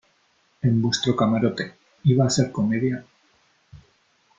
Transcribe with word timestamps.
en 0.63 0.81
vuestro 0.81 1.15
camarote. 1.15 1.75
iba 2.05 2.25
a 2.25 2.29
ser 2.31 2.51
comedia, 2.51 3.05